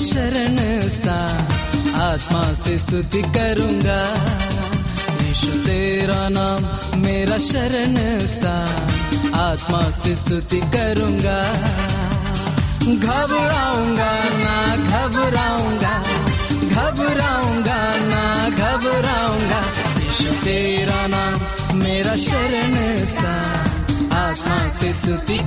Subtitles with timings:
[0.00, 0.56] शरण
[0.88, 4.00] स्थान आत्मा से स्तुति करूँगा।
[5.22, 6.60] यीशु तेरा नाम
[7.02, 11.38] मेरा शरण स्थान आत्मा से स्तुति करूँगा।
[12.80, 14.12] घबराऊँगा
[14.44, 14.56] ना,
[14.90, 15.94] घबराऊँगा
[16.70, 18.22] घबराऊँगा ना,
[18.62, 19.60] घबराऊँगा।
[20.00, 22.74] यीशु तेरा नाम मेरा शरण
[23.06, 25.38] स्थान आत्मा से स्तुति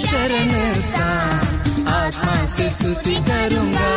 [0.00, 3.90] शरण स्थान आत्मा से स्तुति करूँगा।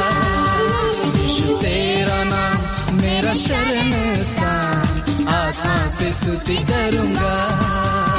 [1.18, 3.91] यीशु, तेरा नाम मेरा शरण
[4.24, 8.12] स्थान आत्मा से स्तुति करूँगा।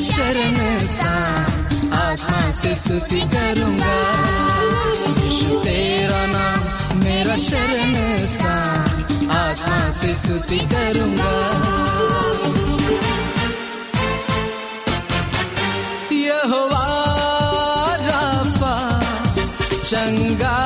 [0.00, 3.94] शरण स्थान आत्मा से स्तुति करूँगा।
[5.24, 6.60] यीशु, तेरा नाम
[7.04, 11.32] मेरा शरण स्थान आत्मा से स्तुति करूँगा।
[16.12, 16.86] यहोवा,
[18.00, 19.00] राफा
[19.88, 20.59] चंगाई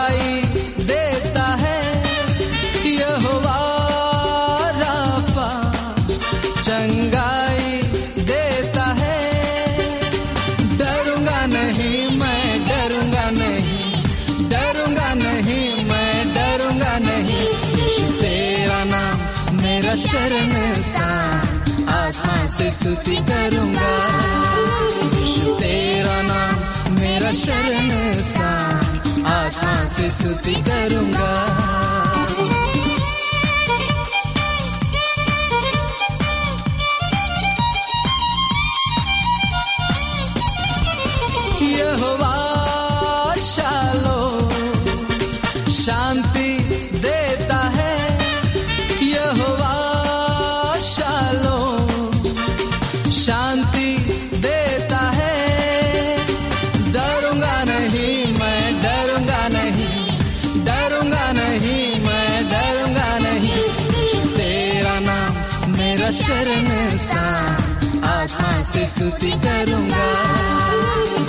[29.55, 31.84] स्थान से स्तुति करूँगा।
[69.05, 70.05] स्तुति करूँगा।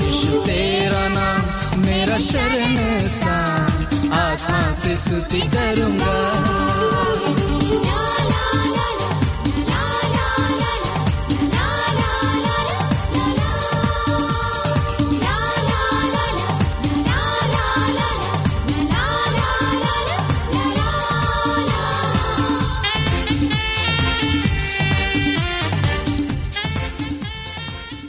[0.03, 2.75] यीशु तेरा नाम मेरा शरण
[3.07, 6.74] स्थान। आत्मा से स्तुति करूँगा।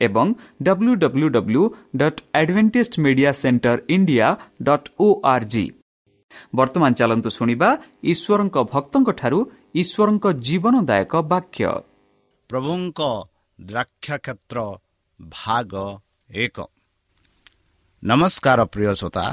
[0.00, 0.26] ଏବଂ
[0.62, 1.62] W W W
[1.96, 4.28] dot Advantage Media Centre India
[4.62, 5.66] dot O R G
[6.56, 7.68] ବର୍ତ୍ତମାନ ଚାଲନ୍ତୁ ଶୁଣିବା
[8.12, 9.38] ଈଶ୍ୱରଙ୍କ ଭକ୍ତଙ୍କଠାରୁ
[9.74, 11.64] ଈଶ୍ୱରଙ୍କ ଜୀବନଦାୟକ ବାକ୍ୟ।
[12.50, 13.00] ପ୍ରଭୁଙ୍କ
[13.58, 14.58] ଦ୍ରାକ୍ଷାକ୍ଷେତ୍ର
[15.20, 15.72] ଭାଗ
[16.30, 16.56] ଏକ।
[18.02, 19.26] ନମସ୍କାର ପ୍ରିୟ ଶ୍ରୋତା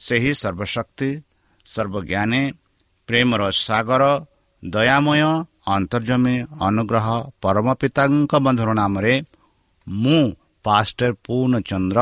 [0.00, 1.10] ସେହି ସର୍ବଶକ୍ତି
[1.66, 2.42] ସର୍ବଜ୍ଞାନୀ
[3.08, 4.02] ପ୍ରେମର ସାଗର
[4.62, 5.22] ଦୟାମୟ
[5.74, 7.06] ଅନ୍ତର୍ଜମୀ ଅନୁଗ୍ରହ
[7.42, 9.14] ପରମ ପିତାଙ୍କ ବନ୍ଧୁର ନାମରେ
[9.86, 10.22] ମୁଁ
[10.64, 12.00] ପାଷ୍ଟର ପୂର୍ଣ୍ଣଚନ୍ଦ୍ର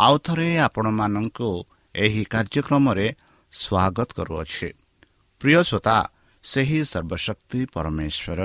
[0.00, 1.48] ଆଉ ଥରେ ଆପଣମାନଙ୍କୁ
[1.94, 3.06] ଏହି କାର୍ଯ୍ୟକ୍ରମରେ
[3.52, 4.68] ସ୍ୱାଗତ କରୁଅଛି।
[5.40, 5.96] ପ୍ରିୟ ଶ୍ରୋତା
[6.44, 8.40] ସେହି ସର୍ବଶକ୍ତି ପରମେଶ୍ୱର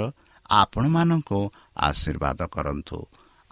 [0.50, 1.40] ଆପଣମାନଙ୍କୁ
[1.78, 3.00] ଆଶୀର୍ବାଦ କରନ୍ତୁ।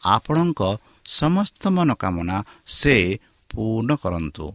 [0.04, 0.62] ଆପଣଙ୍କ
[1.06, 2.95] ସମସ୍ତ ମନୋକାମନା ସେ
[3.50, 4.45] ପୂର୍ଣ୍ଣ କରନ୍ତୁ।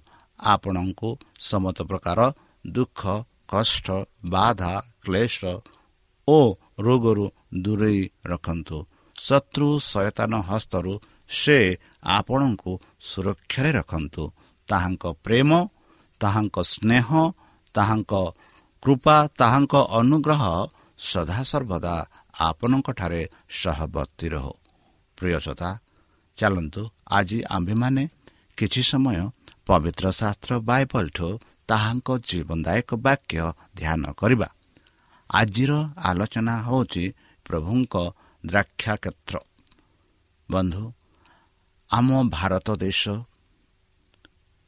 [0.41, 1.09] ଆପଣଙ୍କୁ
[1.39, 2.19] ସମସ୍ତ ପ୍ରକାର
[2.67, 3.01] ଦୁଃଖ
[3.49, 3.87] କଷ୍ଟ
[4.25, 4.75] ବାଧା
[5.05, 5.39] କ୍ଲେଶ
[6.29, 6.39] ଓ
[6.81, 8.79] ରୋଗରୁ ଦୂରେଇ ରଖନ୍ତୁ।
[9.27, 10.93] ଶତ୍ରୁ ସୟତାନ ହସ୍ତରୁ
[11.41, 11.59] ସେ
[12.19, 14.25] ଆପଣଙ୍କୁ ସୁରକ୍ଷାରେ ରଖନ୍ତୁ।
[14.69, 15.51] ତାହାଙ୍କ ପ୍ରେମ
[16.21, 17.09] ତାହାଙ୍କ ସ୍ନେହ
[17.75, 18.13] ତାହାଙ୍କ
[18.83, 20.43] କୃପା ତାହାଙ୍କ ଅନୁଗ୍ରହ
[20.99, 21.95] ସଦାସର୍ବଦା
[22.49, 23.23] ଆପଣଙ୍କଠାରେ
[23.61, 24.53] ସହବର୍ତ୍ତୀ ରହୁ।
[25.19, 25.71] ପ୍ରିୟସତା
[26.39, 28.03] ଚାଲନ୍ତୁ ଆଜି ଆମ୍ଭେମାନେ
[28.59, 29.19] କିଛି ସମୟ
[29.67, 31.29] ପବିତ୍ର ଶାସ୍ତ୍ର ବାଇବଲଠୁ
[31.69, 33.39] ତାହାଙ୍କ ଜୀବନଦାୟକ ବାକ୍ୟ
[33.77, 34.49] ଧ୍ୟାନ କରିବା।
[35.31, 35.73] ଆଜିର
[36.09, 37.05] ଆଲୋଚନା ହେଉଛି
[37.47, 37.95] ପ୍ରଭୁଙ୍କ
[38.45, 39.37] ଦ୍ରାକ୍ଷାକ୍ଷେତ୍ର
[40.49, 40.85] ବନ୍ଧୁ
[41.91, 43.03] ଆମ ଭାରତ ଦେଶ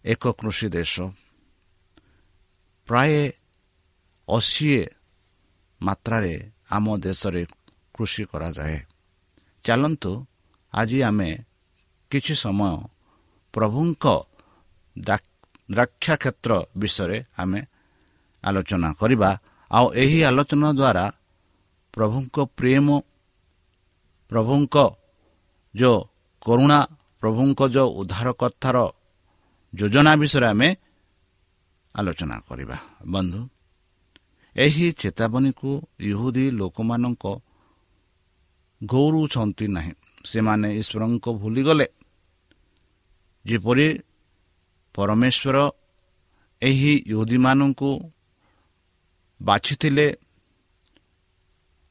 [0.05, 0.94] ଏକ କୃଷି ଦେଶ
[2.88, 3.14] ପ୍ରାୟ
[4.28, 4.70] ଅଶୀ
[5.81, 6.34] ମାତ୍ରାରେ
[6.70, 7.43] ଆମ ଦେଶରେ
[7.94, 8.78] କୃଷି କରାଯାଏ
[9.64, 10.12] ଚାଲନ୍ତୁ
[10.73, 11.31] ଆଜି ଆମେ
[12.11, 12.73] କିଛି ସମୟ
[13.55, 14.05] ପ୍ରଭୁଙ୍କ
[14.96, 17.61] ଦ୍ରାକ୍ଷାକ୍ଷେତ୍ର ବିଷୟରେ ଆମେ
[18.44, 19.31] ଆଲୋଚନା କରିବା
[19.70, 21.05] ଆଉ ଏହି ଆଲୋଚନା ଦ୍ୱାରା
[21.94, 22.87] ପ୍ରଭୁଙ୍କ ପ୍ରେମ
[24.30, 24.76] ପ୍ରଭୁଙ୍କ
[25.74, 25.98] ଯେଉଁ
[26.42, 26.78] କରୁଣା
[27.22, 28.76] ପ୍ରଭୁଙ୍କ ଯେଉଁ ଉଦ୍ଧାରକର୍ତ୍ତାର
[29.74, 30.68] ଯୋଜନା ବିଷୟରେ ଆମେ
[31.94, 33.40] ଆଲୋଚନା କରିବା। ବନ୍ଧୁ
[34.56, 37.24] ଏହି ଚେତାବନୀକୁ ଇହୁଦୀ ଲୋକମାନଙ୍କ
[38.80, 39.92] ଗୌରୁଛନ୍ତି ନାହିଁ।
[40.24, 41.86] ସେମାନେ ଈଶ୍ୱରଙ୍କ ଭୁଲିଗଲେ।
[43.44, 43.86] ଯେପରି
[44.94, 45.56] ପରମେଶ୍ୱର
[46.62, 47.90] ଏହି ୟୁଦୀମାନଙ୍କୁ
[49.40, 50.06] ବାଛିଥିଲେ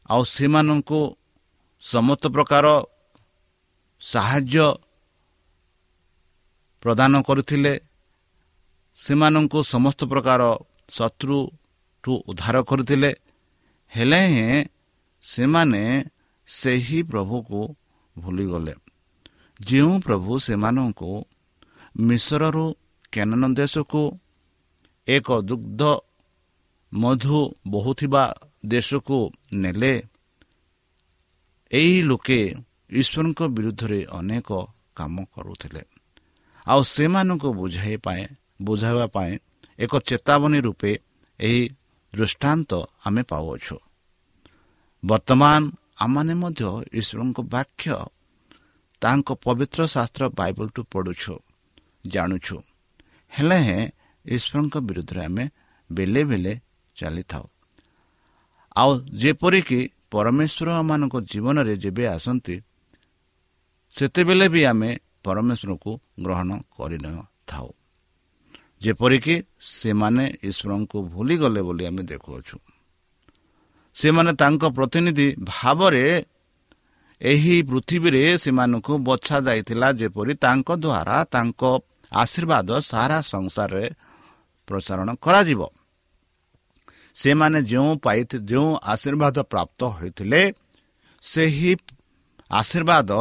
[0.09, 0.99] ଆଉ ସେମାନଙ୍କୁ
[1.81, 2.65] ସମସ୍ତ ପ୍ରକାର
[4.01, 4.67] ସାହାଯ୍ୟ
[6.81, 7.73] ପ୍ରଦାନ କରିଥିଲେ।
[8.97, 10.41] ସେମାନଙ୍କୁ ସମସ୍ତ ପ୍ରକାର
[10.89, 13.11] ଶତ୍ରୁଠୁ ଉଦ୍ଧାର କରିଥିଲେ।
[13.91, 14.67] ହେଲେ ହେଁ
[15.23, 15.83] ସେମାନେ
[16.47, 17.59] ସେହି ପ୍ରଭୁକୁ
[18.15, 18.73] ଭୁଲିଗଲେ।
[19.59, 21.11] ଯେଉଁ ପ୍ରଭୁ ସେମାନଙ୍କୁ
[21.99, 22.65] ମିଶ୍ରରୁ
[23.11, 24.01] କେନନ ଦେଶକୁ
[25.07, 25.81] ଏକ ଦୁଗ୍ଧ
[26.93, 28.23] ମଧୁ ବହୁଥିବା
[28.65, 29.17] ଦେଶକୁ
[29.53, 29.93] ନେଲେ
[31.71, 32.39] ଏହି ଲୋକେ
[32.91, 34.49] ଈଶ୍ୱରଙ୍କ ବିରୁଦ୍ଧରେ ଅନେକ
[34.95, 35.83] କାମ କରୁଥିଲେ।
[36.67, 38.23] ଆଉ ସେମାନଙ୍କୁ ବୁଝାଇ ପାଇଁ
[38.61, 39.31] ବୁଝାଇବା ପାଇଁ
[39.79, 40.91] ଏକ ଚେତାବନୀ ରୂପେ
[41.39, 41.61] ଏହି
[42.13, 42.71] ଦୃଷ୍ଟାନ୍ତ
[43.05, 43.77] ଆମେ ପାଉଅଛୁ।
[45.03, 45.61] ବର୍ତ୍ତମାନ
[45.99, 47.95] ଆମମାନେ ମଧ୍ୟ ଈଶ୍ୱରଙ୍କ ବାକ୍ୟ
[49.01, 51.35] ତାଙ୍କ ପବିତ୍ର ଶାସ୍ତ୍ର ବାଇବଲଠୁ ପଢ଼ୁଛୁ
[52.07, 52.57] ଜାଣୁଛୁ।
[53.31, 53.83] ହେଲେ ହେଁ
[54.25, 55.45] ଈଶ୍ୱରଙ୍କ ବିରୁଦ୍ଧରେ ଆମେ
[55.91, 56.53] ବେଲେ ବେଲେ
[56.97, 57.45] ଚାଲିଥାଉ।
[58.75, 59.79] ଆଉ ଯେପରିକି
[60.11, 62.55] ପରମେଶ୍ୱର ଆମମାନଙ୍କ ଜୀବନରେ ଯେବେ ଆସନ୍ତି
[63.95, 65.91] ସେତେବେଳେ ବି ଆମେ ପରମେଶ୍ୱରକୁ
[66.23, 67.69] ଗ୍ରହଣ କରିନଥାଉ।
[68.81, 72.57] ଯେପରିକି ସେମାନେ ଈଶ୍ୱରଙ୍କୁ ଭୁଲିଗଲେ ବୋଲି ଆମେ ଦେଖୁଅଛୁ।
[73.95, 76.05] ସେମାନେ ତାଙ୍କ ପ୍ରତିନିଧି ଭାବରେ
[77.21, 81.61] ଏହି ପୃଥିବୀରେ ସେମାନଙ୍କୁ ବଛା ଯାଇଥିଲା ଯେପରି ତାଙ୍କ ଦ୍ୱାରା ତାଙ୍କ
[82.11, 83.85] ଆଶୀର୍ବାଦ ସାରା ସଂସାରରେ
[84.67, 85.61] ପ୍ରସାରଣ କରାଯିବ।
[87.15, 90.53] ସେମାନେ ଯେଉଁ ପାଇ ଯେଉଁ ଆଶୀର୍ବାଦ ପ୍ରାପ୍ତ ହୋଇଥିଲେ
[91.21, 91.71] ସେହି
[92.51, 93.11] ଆଶୀର୍ବାଦ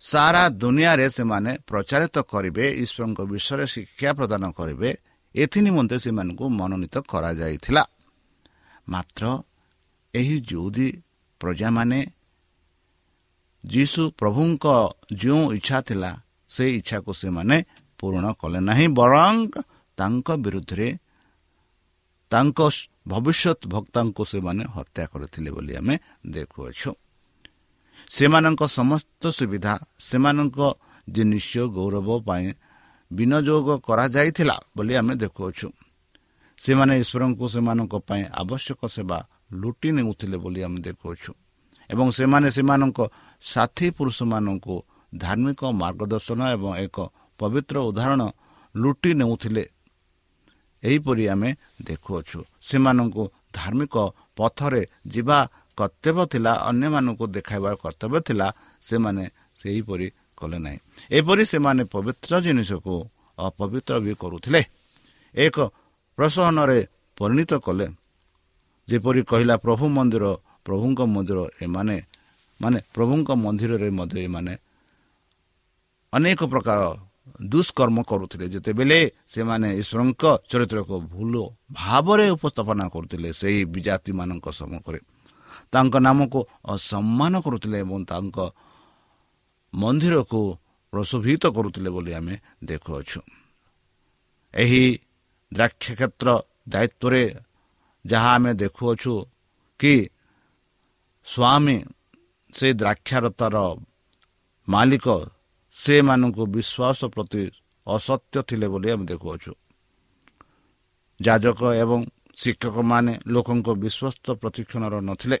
[0.00, 4.90] ସାରା ଦୁନିଆରେ ସେମାନେ ପ୍ରଚାରିତ କରିବେ ଈଶ୍ୱରଙ୍କ ବିଷୟରେ ଶିକ୍ଷା ପ୍ରଦାନ କରିବେ।
[5.34, 7.82] ଏଥି ନିମନ୍ତେ ସେମାନଙ୍କୁ ମନୋନୀତ କରାଯାଇଥିଲା।
[8.88, 9.42] ମାତ୍ର
[10.14, 10.88] ଏହି ଯୁଦି
[11.40, 12.06] ପ୍ରଜାମାନେ
[13.64, 14.66] ଯୀଶୁ ପ୍ରଭୁଙ୍କ
[15.14, 16.10] ଯେଉଁ ଇଚ୍ଛା ଥିଲା
[16.48, 17.56] ସେ ଇଚ୍ଛାକୁ ସେମାନେ
[17.98, 19.34] ପୂରଣ କଲେ ନାହିଁ ବରଂ
[19.98, 20.88] ତାଙ୍କ ବିରୁଦ୍ଧରେ
[22.30, 22.60] ତାଙ୍କ
[23.08, 25.94] ଭବିଷ୍ୟତ ଭକ୍ତାଙ୍କୁ ସେମାନେ ହତ୍ୟା କରିଥିଲେ ବୋଲି ଆମେ
[26.26, 26.90] ଦେଖୁଅଛୁ।
[28.08, 30.60] ସେମାନଙ୍କ ସମସ୍ତ ସୁବିଧା ସେମାନଙ୍କ
[31.08, 32.46] ଜିନିଷ ଗୌରବ ପାଇଁ
[33.12, 35.68] ବିନିଯୋଗ କରାଯାଇଥିଲା ବୋଲି ଆମେ ଦେଖୁଅଛୁ।
[36.58, 39.18] ସେମାନେ ଈଶ୍ୱରଙ୍କୁ ସେମାନଙ୍କ ପାଇଁ ଆବଶ୍ୟକ ସେବା
[39.52, 41.32] ଲୁଟି ନେଉଥିଲେ ବୋଲି ଆମେ ଦେଖୁଅଛୁ।
[41.90, 42.98] ଏବଂ ସେମାନେ ସେମାନଙ୍କ
[43.42, 44.76] ସାଥୀ ପୁରୁଷମାନଙ୍କୁ
[45.16, 46.96] ଧାର୍ମିକ ମାର୍ଗଦର୍ଶନ ଏବଂ ଏକ
[47.38, 48.22] ପବିତ୍ର ଉଦାହରଣ
[48.76, 49.64] ଲୁଟି ନେଉଥିଲେ।
[50.82, 51.50] ଏହିପରି ଆମେ
[51.82, 53.22] ଦେଖୁଅଛୁ। ସେମାନଙ୍କୁ
[53.56, 53.94] ଧାର୍ମିକ
[54.36, 55.38] ପଥରେ ଯିବା
[55.78, 58.46] କର୍ତ୍ତବ୍ୟ ଥିଲା ଅନ୍ୟମାନଙ୍କୁ ଦେଖାଇବାର କର୍ତ୍ତବ୍ୟ ଥିଲା
[58.82, 59.24] ସେମାନେ
[59.60, 60.06] ସେହିପରି
[60.38, 60.78] କଲେ ନାହିଁ।
[61.10, 62.94] ଏପରି ସେମାନେ ପବିତ୍ର ଜିନିଷକୁ
[63.38, 64.60] ଅପବିତ୍ର ବି କରୁଥିଲେ।
[65.34, 65.56] ଏକ
[66.18, 66.80] ପ୍ରସହନରେ
[67.18, 67.86] ପରିଣତ କଲେ।
[68.88, 70.24] ଯେପରି କହିଲା ପ୍ରଭୁ ମନ୍ଦିର
[70.66, 71.96] ପ୍ରଭୁଙ୍କ ମନ୍ଦିର ଏମାନେ
[72.60, 74.54] ମାନେ ପ୍ରଭୁଙ୍କ ମନ୍ଦିରରେ ମଧ୍ୟ ଏମାନେ
[76.12, 76.80] ଅନେକ ପ୍ରକାର
[77.50, 81.34] ଦୁଷ୍କର୍ମ କରୁଥିଲେ। ଯେତେବେଳେ ସେମାନେ ଈଶ୍ୱରଙ୍କ ଚରିତ୍ରକୁ ଭୁଲ
[81.72, 85.00] ଭାବରେ ଉପସ୍ଥାପନା କରୁଥିଲେ ସେହି ବିଜାତିମାନଙ୍କ ସମ୍ମୁଖରେ।
[85.72, 86.40] ତାଙ୍କ ନାମକୁ
[86.74, 88.36] ଅସମ୍ମାନ କରୁଥିଲେ ଏବଂ ତାଙ୍କ
[89.74, 90.40] ମନ୍ଦିରକୁ
[90.92, 93.20] ପ୍ରଶୋଭିତ କରୁଥିଲେ ବୋଲି ଆମେ ଦେଖୁଅଛୁ।
[94.54, 94.84] ଏହି
[95.52, 96.28] ଦ୍ରାକ୍ଷ କ୍ଷେତ୍ର
[96.68, 97.22] ଦାୟିତ୍ୱରେ
[98.04, 99.12] ଯାହା ଆମେ ଦେଖୁଅଛୁ
[99.80, 99.94] କି
[101.26, 101.76] ସ୍ୱାମୀ
[102.54, 103.56] ସେ ଦ୍ରାକ୍ଷାରତାର
[104.68, 105.06] ମାଲିକ
[105.74, 107.50] ସେମାନଙ୍କୁ ବିଶ୍ୱାସ ପ୍ରତି
[107.86, 109.52] ଅସତ୍ୟ ଥିଲେ ବୋଲି ଆମେ ଦେଖୁଅଛୁ।
[111.22, 112.00] ଯାଜକ ଏବଂ
[112.36, 115.38] ଶିକ୍ଷକମାନେ ଲୋକଙ୍କ ବିଶ୍ୱସ୍ତ ପ୍ରତିକ୍ଷଣର ନଥିଲେ।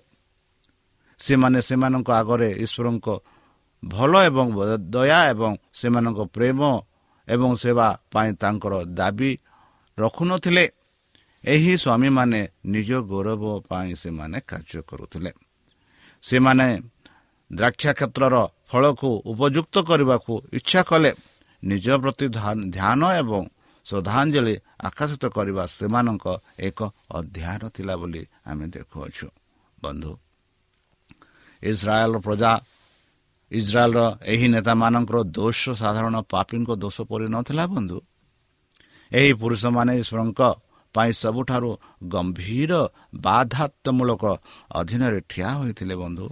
[1.18, 3.08] ସେମାନେ ସେମାନଙ୍କ ଆଗରେ ଈଶ୍ୱରଙ୍କ
[3.84, 4.46] ଭଲ ଏବଂ
[4.90, 6.60] ଦୟା ଏବଂ ସେମାନଙ୍କ ପ୍ରେମ
[7.28, 9.38] ଏବଂ ସେବା ପାଇଁ ତାଙ୍କର ଦାବି
[9.98, 10.64] ରଖୁନଥିଲେ।
[11.44, 15.30] ଏହି ସ୍ୱାମୀମାନେ ନିଜ ଗୌରବ ପାଇଁ ସେମାନେ କାର୍ଯ୍ୟ କରୁଥିଲେ।
[16.22, 16.80] ସେମାନେ
[17.52, 18.36] ଦ୍ରାକ୍ଷା କ୍ଷେତ୍ରର
[18.70, 21.10] ଫଳକୁ ଉପଯୁକ୍ତ କରିବାକୁ ଇଚ୍ଛା କଲେ
[21.62, 22.26] ନିଜ ପ୍ରତି
[22.74, 23.42] ଧ୍ୟାନ ଏବଂ
[23.86, 24.54] ଶ୍ରଦ୍ଧାଞ୍ଜଳି
[24.88, 26.26] ଆକର୍ଷିତ କରିବା ସେମାନଙ୍କ
[26.68, 26.78] ଏକ
[27.18, 29.26] ଅଧ୍ୟୟନ ଥିଲା ବୋଲି ଆମେ ଦେଖୁଅଛୁ।
[29.82, 30.12] ବନ୍ଧୁ
[31.62, 32.50] ଇସ୍ରାଏଲ ପ୍ରଜା
[33.52, 34.00] ଇସ୍ରାଏଲର
[34.32, 37.98] ଏହି ନେତାମାନଙ୍କର ଦୋଷ ସାଧାରଣ ପାପୀଙ୍କ ଦୋଷ ପରି ନଥିଲା ବନ୍ଧୁ।
[39.12, 40.40] ଏହି ପୁରୁଷମାନେ ଈଶ୍ୱରଙ୍କ
[40.94, 41.70] ପାଇଁ ସବୁଠାରୁ
[42.14, 42.72] ଗମ୍ଭୀର
[43.26, 44.24] ବାଧାତ୍ମୂଳକ
[44.80, 46.26] ଅଧୀନରେ ଠିଆ ହୋଇଥିଲେ ବନ୍ଧୁ।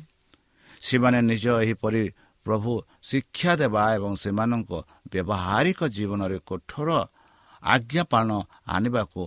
[0.83, 2.03] ସେମାନେ ନିଜ ଏହିପରି
[2.47, 2.73] ପ୍ରଭୁ
[3.03, 4.73] ଶିକ୍ଷା ଦେବା ଏବଂ ସେମାନଙ୍କ
[5.13, 6.91] ବ୍ୟବହାରିକ ଜୀବନରେ କଠୋର
[7.63, 8.31] ଆଜ୍ଞା ପାଳନ
[8.67, 9.23] ଆଣିବାକୁ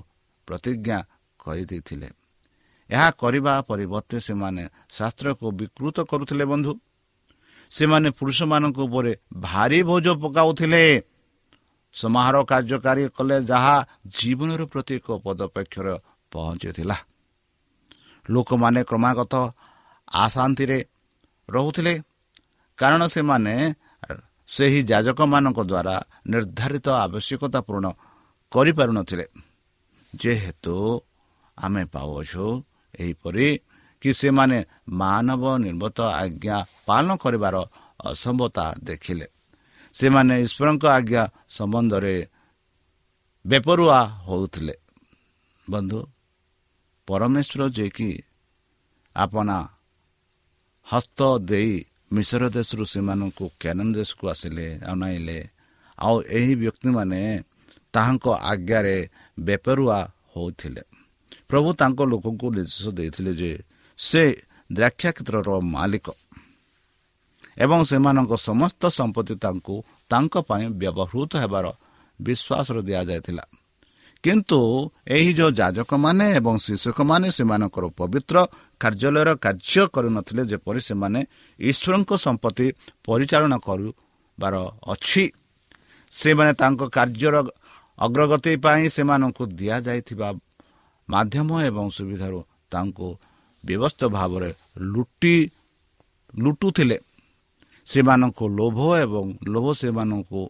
[0.48, 0.98] ପ୍ରତିଜ୍ଞା
[1.40, 2.10] କରିଦେଇଥିଲେ।
[2.90, 6.74] ଏହା କରିବା ପରିବର୍ତ୍ତେ ସେମାନେ ଶାସ୍ତ୍ରକୁ ବିକୃତ କରୁଥିଲେ ବନ୍ଧୁ।
[7.72, 10.84] ସେମାନେ ପୁରୁଷମାନଙ୍କ ଉପରେ ଭାରି ବୋଝ ପକାଉଥିଲେ।
[11.96, 13.76] ସମାରୋହ କାର୍ଯ୍ୟକାରୀ କଲେ ଯାହା
[14.08, 15.96] ଜୀବନର ପ୍ରତ୍ୟେକ ପଦପେକ୍ଷରେ
[16.32, 16.98] ପହଞ୍ଚିଥିଲା।
[18.30, 19.34] ଲୋକମାନେ କ୍ରମାଗତ
[20.14, 20.78] ଆଶାନ୍ତିରେ
[21.50, 21.94] ରହୁଥିଲେ।
[22.78, 23.54] କାରଣ ସେମାନେ
[24.48, 25.96] ସେହି ଯାଜକମାନଙ୍କ ଦ୍ୱାରା
[26.28, 27.86] ନିର୍ଦ୍ଧାରିତ ଆବଶ୍ୟକତା ପୂରଣ
[28.52, 29.26] କରିପାରୁନଥିଲେ।
[30.16, 30.76] ଯେହେତୁ
[31.58, 32.46] ଆମେ ପାଉଅଛୁ
[33.00, 33.48] ଏହିପରି
[34.02, 34.58] କି ସେମାନେ
[34.90, 37.56] ମାନବ ନିର୍ମତ ଆଜ୍ଞା ପାଳନ କରିବାର
[38.06, 39.28] ଅସମ୍ଭତା ଦେଖିଲେ।
[39.96, 42.16] ସେମାନେ ଈଶ୍ୱରଙ୍କ ଆଜ୍ଞା ସମ୍ବନ୍ଧରେ
[43.46, 44.76] ବେପରୁଆ ହେଉଥିଲେ।
[45.70, 46.00] ବନ୍ଧୁ
[47.08, 48.10] ପରମେଶ୍ୱର ଯିଏକି
[49.16, 49.58] ଆପଣା
[50.86, 51.20] ହସ୍ତ
[51.52, 51.74] ଦେଇ
[52.14, 55.40] ମିଶ୍ର ଦେଶରୁ ସେମାନଙ୍କୁ କ୍ୟାନନ ଦେଶକୁ ଆସିଲେ ଅନାଇଲେ।
[55.98, 57.20] ଆଉ ଏହି ବ୍ୟକ୍ତିମାନେ
[57.94, 58.98] ତାହାଙ୍କ ଆଜ୍ଞାରେ
[59.40, 60.00] ବେପରୁଆ
[60.34, 60.84] ହେଉଥିଲେ।
[61.50, 63.52] ପ୍ରଭୁ ତାଙ୍କ ଲୋକଙ୍କୁ ନିର୍ଦ୍ଦେଶ ଦେଇଥିଲେ ଯେ
[64.00, 64.24] ସେ
[64.74, 66.08] ଦ୍ରାକ୍ଷା କ୍ଷେତ୍ରର ମାଲିକ
[67.58, 69.76] ଏବଂ ସେମାନଙ୍କ ସମସ୍ତ ସମ୍ପତ୍ତି ତାଙ୍କୁ
[70.12, 71.66] ତାଙ୍କ ପାଇଁ ବ୍ୟବହୃତ ହେବାର
[72.20, 73.44] ବିଶ୍ୱାସର ଦିଆଯାଇଥିଲା।
[74.26, 74.60] କିନ୍ତୁ
[75.08, 78.36] ଏହି ଯେଉଁ ଯାଜକମାନେ ଏବଂ ଶିକ୍ଷକମାନେ ସେମାନଙ୍କର ପବିତ୍ର
[78.82, 81.20] କାର୍ଯ୍ୟାଳୟର କାର୍ଯ୍ୟ କରିନଥିଲେ ଯେପରି ସେମାନେ
[81.60, 82.68] ଈଶ୍ୱରଙ୍କ ସମ୍ପତ୍ତି
[83.06, 84.56] ପରିଚାଳନା କରିବାର
[84.94, 85.24] ଅଛି
[86.12, 87.36] ସେମାନେ ତାଙ୍କ କାର୍ଯ୍ୟର
[87.98, 90.30] ଅଗ୍ରଗତି ପାଇଁ ସେମାନଙ୍କୁ ଦିଆଯାଇଥିବା
[91.10, 92.40] ମାଧ୍ୟମ ଏବଂ ସୁବିଧାରୁ
[92.72, 93.08] ତାଙ୍କୁ
[93.64, 94.50] ବ୍ୟବସ୍ଥ ଭାବରେ
[94.94, 95.36] ଲୁଟି
[96.34, 96.98] ଲୁଟୁଥିଲେ।
[97.88, 100.42] ସେମାନଙ୍କୁ ଲୋଭ ଏବଂ ଲୋଭ ସେମାନଙ୍କୁ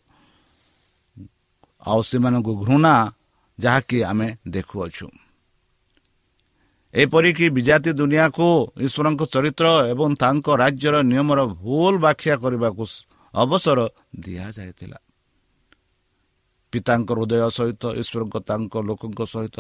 [1.82, 2.94] ଆଉ ସେମାନଙ୍କୁ ଘୃଣା
[3.59, 5.07] ଯାହାକି ଆମେ ଦେଖୁଅଛୁ।
[6.93, 8.47] ଏପରିକି ବିଜାତି ଦୁନିଆକୁ
[8.79, 12.85] ଈଶ୍ୱରଙ୍କ ଚରିତ୍ର ଏବଂ ତାଙ୍କ ରାଜ୍ୟର ନିୟମର ଭୁଲ ବ୍ୟାଖ୍ୟା କରିବାକୁ
[13.33, 13.79] ଅବସର
[14.19, 15.00] ଦିଆଯାଇଥିଲା।
[16.71, 19.57] ପିତାଙ୍କ ହୃଦୟ ସହିତ ଈଶ୍ୱରଙ୍କ ତାଙ୍କ ଲୋକଙ୍କ ସହିତ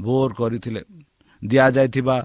[0.00, 0.82] ଭୋର କରିଥିଲେ।
[1.44, 2.16] ଦିଆଯାଇଥିବା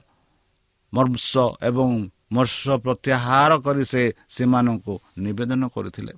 [0.93, 1.89] ମର୍ମସ ଏବଂ
[2.31, 6.13] ମର୍ଷ ପ୍ରତ୍ୟାହାର କରି ସେ ସେମାନଙ୍କୁ ନିବେଦନ କରିଥିଲେ।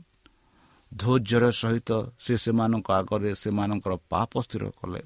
[0.96, 5.02] ଧୈର୍ଯ୍ୟର ସହିତ ସେ ସେମାନଙ୍କ ଆଗରେ ସେମାନଙ୍କର ପାପ ସ୍ଥିର କଲେ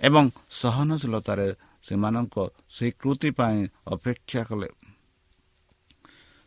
[0.00, 1.48] ଏବଂ ସହନଶୀଳତାରେ
[1.82, 2.36] ସେମାନଙ୍କ
[2.70, 4.68] ସେହି କୃତି ପାଇଁ ଅପେକ୍ଷା କଲେ।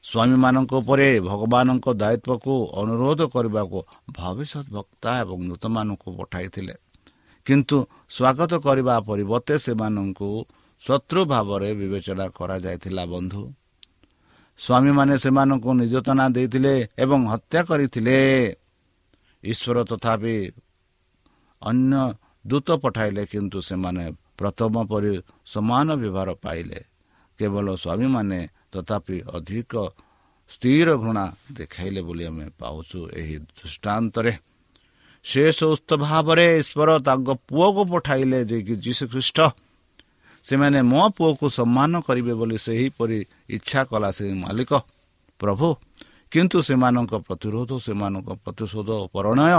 [0.04, 3.80] ସ୍ୱାମୀମାନଙ୍କ ଉପରେ ଭଗବାନଙ୍କ ଦାୟିତ୍ୱକୁ ଅନୁରୋଧ କରିବାକୁ
[4.12, 6.76] ଭବିଷ୍ୟତ ବକ୍ତା ଏବଂ ନୂତମାନଙ୍କୁ ପଠାଇଥିଲେ।
[7.46, 7.78] କିନ୍ତୁ
[8.10, 10.30] ସ୍ୱାଗତ କରିବା ପରିବର୍ତ୍ତେ ସେମାନଙ୍କୁ
[10.82, 13.44] ଶତ୍ରୁ ଭାବରେ ବିବେଚନା କରାଯାଇଥିଲା ବନ୍ଧୁ।
[14.60, 16.74] ସ୍ୱାମୀମାନେ ସେମାନଙ୍କୁ ନିର୍ଯାତନା ଦେଇଥିଲେ
[17.04, 18.18] ଏବଂ ହତ୍ୟା କରିଥିଲେ।
[19.44, 20.38] ଈଶ୍ୱର ତଥାପି
[21.62, 22.02] ଅନ୍ୟ
[22.50, 24.06] ଦୂତ ପଠାଇଲେ କିନ୍ତୁ ସେମାନେ
[24.40, 25.14] ପ୍ରଥମ ପରି
[25.46, 26.80] ସମାନ ବ୍ୟବହାର ପାଇଲେ।
[27.40, 28.40] କେବଳ ସ୍ୱାମୀମାନେ
[28.74, 29.74] ତଥାପି ଅଧିକ
[30.52, 34.34] ସ୍ଥିର ଘୃଣା ଦେଖାଇଲେ ବୋଲି ଆମେ ପାଉଛୁ ଏହି ଦୃଷ୍ଟାନ୍ତରେ।
[35.26, 39.38] ଶେଷ ଉସ୍ତ ଭାବରେ ଈଶ୍ୱର ତାଙ୍କ ପୁଅକୁ ପଠାଇଲେ ଯେ କି ଯୀଶୁ ଖ୍ରୀଷ୍ଟ
[40.46, 43.20] ସେମାନେ ମୋ ପୁଅକୁ ସମ୍ମାନ କରିବେ ବୋଲି ସେହିପରି
[43.56, 44.72] ଇଚ୍ଛା କଲା ସେ ମାଲିକ।
[45.40, 45.68] ପ୍ରଭୁ
[46.32, 49.54] କିନ୍ତୁ ସେମାନଙ୍କ ପ୍ରତିରୋଧ ସେମାନଙ୍କ ପ୍ରତିଶୋଧ ପରିଣୟ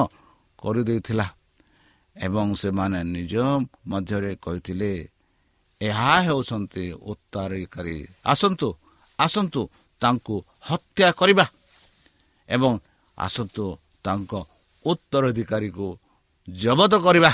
[0.62, 1.26] କରିଦେଇଥିଲା
[2.16, 3.34] ଏବଂ ସେମାନେ ନିଜ
[3.90, 4.92] ମଧ୍ୟରେ କହିଥିଲେ
[5.80, 7.96] ଏହା ହେଉଛନ୍ତି ଉତ୍ତରାଧିକାରୀ
[8.32, 8.68] ଆସନ୍ତୁ
[9.18, 9.60] ଆସନ୍ତୁ
[10.02, 10.34] ତାଙ୍କୁ
[10.68, 11.46] ହତ୍ୟା କରିବା
[12.48, 12.72] ଏବଂ
[13.18, 13.64] ଆସନ୍ତୁ
[14.04, 14.32] ତାଙ୍କ
[14.84, 15.86] ଉତ୍ତରାଧିକାରୀକୁ
[16.48, 17.32] ଜବତ କରିବା।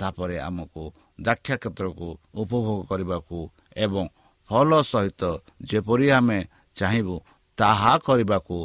[0.00, 0.82] ତାପରେ ଆମକୁ
[1.20, 3.38] ଦାକ୍ଷା କ୍ଷେତ୍ରକୁ ଉପଭୋଗ କରିବାକୁ
[3.76, 4.04] ଏବଂ
[4.50, 5.22] ଫଲ ସହିତ
[5.62, 6.38] ଯେପରି ଆମେ
[6.76, 7.16] ଚାହିଁବୁ
[7.58, 8.56] ତାହା କରିବାକୁ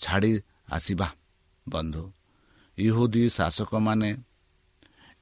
[0.00, 0.32] ଛାଡ଼ି
[0.72, 1.08] ଆସିବା।
[1.68, 2.02] ବନ୍ଧୁ
[2.78, 4.10] ଇହୁଦୀ ଶାସକମାନେ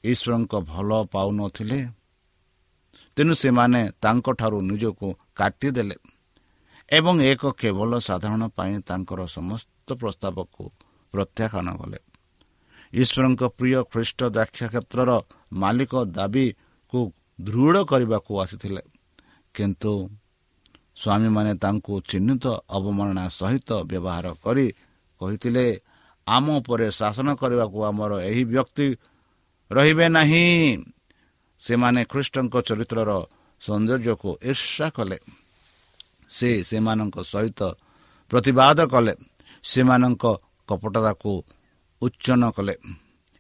[0.05, 1.81] ଈଶ୍ୱରଙ୍କ ଭଲ ପାଉନଥିଲେ।
[3.17, 5.97] ତେଣୁ ସେମାନେ ତାଙ୍କଠାରୁ ନିଜକୁ କାଟିଦେଲେ
[6.89, 10.63] ଏବଂ ଏକ କେବଳ ସାଧାରଣ ପାଇଁ ତାଙ୍କର ସମସ୍ତ ପ୍ରସ୍ତାବକୁ
[11.15, 11.99] ପ୍ରତ୍ୟାଖ୍ୟାନ କଲେ।
[12.93, 15.11] ଈଶ୍ୱରଙ୍କ ପ୍ରିୟ ଖ୍ରୀଷ୍ଟ ଦାକ୍ଷ କ୍ଷେତ୍ରର
[15.53, 15.93] ମାଲିକ
[16.89, 18.83] ଦାବିକୁ ଦୃଢ଼ କରିବାକୁ ଆସିଥିଲେ।
[19.55, 19.93] କିନ୍ତୁ
[20.97, 24.67] ସ୍ୱାମୀମାନେ ତାଙ୍କୁ ଚିହ୍ନିତ ଅବମାନନା ସହିତ ବ୍ୟବହାର କରି
[25.21, 25.67] କହିଥିଲେ
[26.27, 28.87] ଆମ ଉପରେ ଶାସନ କରିବାକୁ ଆମର ଏହି ବ୍ୟକ୍ତି
[29.71, 30.47] ରହିବେ ନାହିଁ।
[31.61, 33.11] ସେମାନେ ଖ୍ରୀଷ୍ଟଙ୍କ ଚରିତ୍ରର
[33.63, 35.19] ସୌନ୍ଦର୍ଯ୍ୟକୁ ଈର୍ଷା କଲେ।
[36.31, 37.61] ସେ ସେମାନଙ୍କ ସହିତ
[38.31, 39.15] ପ୍ରତିବାଦ କଲେ।
[39.65, 40.25] ସେମାନଙ୍କ
[40.69, 41.33] କପଟତାକୁ
[42.03, 42.75] ଉଚ୍ଚନ କଲେ।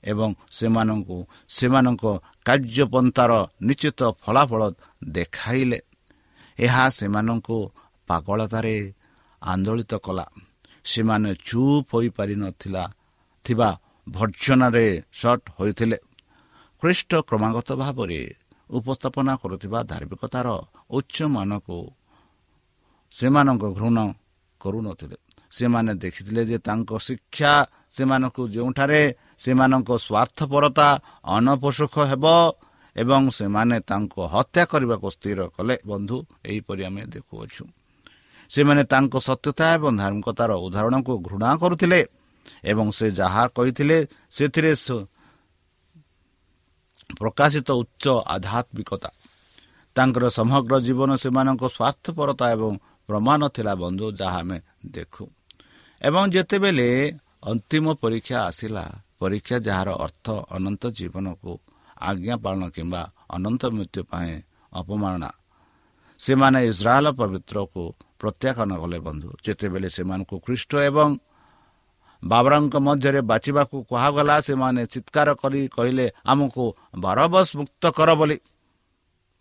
[0.04, 2.04] ଏବଂ ସେମାନଙ୍କୁ ସେମାନଙ୍କ
[2.44, 3.32] କାର୍ଯ୍ୟପନ୍ଥାର
[3.62, 4.62] ନିଶ୍ଚିତ ଫଳାଫଳ
[5.04, 5.80] ଦେଖାଇଲେ।
[6.58, 7.72] ଏହା ସେମାନଙ୍କୁ
[8.08, 8.92] ପାଗଳତାରେ
[9.42, 10.26] ଆନ୍ଦୋଳିତ କଲା।
[10.84, 12.84] ସେମାନେ ଚୁପ୍ ହୋଇପାରିନଥିଲା
[13.44, 15.98] ଥିବା ଭର୍ଜନାରେ ସଟ୍ ହୋଇଥିଲେ।
[16.82, 18.20] ଖ୍ରୀଷ୍ଟ କ୍ରମାଗତ ଭାବରେ
[18.70, 20.48] ଉପସ୍ଥାପନା କରୁଥିବା ଧାର୍ମିକତାର
[20.90, 21.78] ଉଚ୍ଚମାନକୁ
[23.12, 23.98] ସେମାନଙ୍କ ଘୃଣ
[24.60, 25.16] କରୁନଥିଲେ।
[25.50, 27.52] ସେମାନେ ଦେଖିଥିଲେ ଯେ ତାଙ୍କ ଶିକ୍ଷା
[27.90, 29.00] ସେମାନଙ୍କୁ ଯେଉଁଠାରେ
[29.38, 30.88] ସେମାନଙ୍କ ସ୍ୱାର୍ଥପରତା
[31.36, 32.24] ଅନପୋଷକ ହେବ
[32.96, 36.16] ଏବଂ ସେମାନେ ତାଙ୍କୁ ହତ୍ୟା କରିବାକୁ ସ୍ଥିର କଲେ। ବନ୍ଧୁ
[36.50, 37.62] ଏହିପରି ଆମେ ଦେଖୁଅଛୁ।
[38.50, 42.00] ସେମାନେ ତାଙ୍କ ସତ୍ୟତା ଏବଂ ଧାର୍ମିକତାର ଉଦାହରଣକୁ ଘୃଣା କରୁଥିଲେ
[42.64, 43.96] ଏବଂ ସେ ଯାହା କହିଥିଲେ
[44.30, 44.72] ସେଥିରେ
[47.20, 49.10] ପ୍ରକାଶିତ ଉଚ୍ଚ ଆଧ୍ୟାତ୍ମିକତା।
[49.96, 52.72] ତାଙ୍କର ସମଗ୍ର ଜୀବନ ସେମାନଙ୍କ ସ୍ୱାର୍ଥପରତା ଏବଂ
[53.08, 54.58] ପ୍ରମାଣ ଥିଲା ବନ୍ଧୁ ଯାହା ଆମେ
[54.94, 55.24] ଦେଖୁ।
[56.00, 56.88] ଏବଂ ଯେତେବେଳେ
[57.42, 58.84] ଅନ୍ତିମ ପରୀକ୍ଷା ଆସିଲା
[59.20, 60.26] ପରୀକ୍ଷା ଯାହାର ଅର୍ଥ
[60.56, 61.52] ଅନନ୍ତ ଜୀବନକୁ
[62.08, 63.02] ଆଜ୍ଞା ପାଳନ କିମ୍ବା
[63.36, 64.32] ଅନନ୍ତ ମୃତ୍ୟୁ ପାଇଁ
[64.72, 65.30] ଅପମାନନା
[66.20, 67.82] ସେମାନେ ଇସ୍ରାଏଲ ପବିତ୍ରକୁ
[68.20, 71.10] ପ୍ରତ୍ୟାଖ୍ୟାନ କଲେ ବନ୍ଧୁ। ଯେତେବେଳେ ସେମାନଙ୍କୁ ଖ୍ରୀଷ୍ଟ ଏବଂ
[72.22, 76.64] ବାବରାଙ୍କ ମଧ୍ୟରେ ବାଛିବାକୁ କୁହାଗଲା ସେମାନେ ଚିତ୍କାର କରି କହିଲେ ଆମକୁ
[76.98, 78.38] ବାରବସ ମୁକ୍ତ କର ବୋଲି।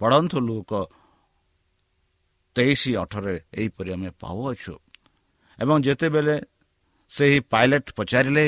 [0.02, 0.72] ପଢ଼ନ୍ତୁ ଲୋକ
[2.56, 4.74] ତେଇଶ ଅଠରରେ ଏହିପରି ଆମେ ପାଉଅଛୁ।
[5.60, 6.36] ଏବଂ ଯେତେବେଳେ
[7.12, 8.46] ସେହି ପାଇଲଟ ପଚାରିଲେ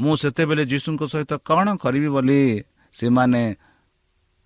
[0.00, 2.40] ମୁଁ ସେତେବେଳେ ଯୀଶୁଙ୍କ ସହିତ କ'ଣ କରିବି ବୋଲି
[2.94, 3.42] ସେମାନେ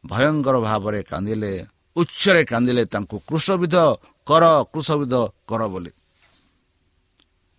[0.04, 1.52] ଭୟଙ୍କର ଭାବରେ କାନ୍ଦିଲେ
[1.96, 3.76] ଉଚ୍ଚରେ କାନ୍ଦିଲେ ତାଙ୍କୁ କୃଷବିଧ
[4.26, 5.14] କର କୃଷବିଧ
[5.48, 5.92] କର ବୋଲି।